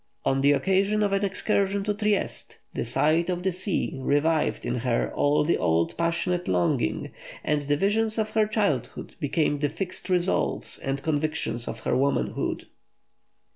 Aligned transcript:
On 0.25 0.41
the 0.41 0.53
occasion 0.53 1.03
of 1.03 1.13
an 1.13 1.23
excursion 1.23 1.83
to 1.83 1.93
Trieste, 1.93 2.57
the 2.73 2.83
sight 2.83 3.29
of 3.29 3.43
the 3.43 3.51
sea 3.51 3.93
revived 4.01 4.65
in 4.65 4.77
her 4.77 5.13
all 5.13 5.43
the 5.43 5.59
old 5.59 5.95
passionate 5.95 6.47
longing, 6.47 7.11
and 7.43 7.61
the 7.61 7.77
visions 7.77 8.17
of 8.17 8.31
her 8.31 8.47
childhood 8.47 9.13
became 9.19 9.59
the 9.59 9.69
fixed 9.69 10.09
resolves 10.09 10.79
and 10.79 11.03
convictions 11.03 11.67
of 11.67 11.81
her 11.81 11.95
womanhood. 11.95 12.65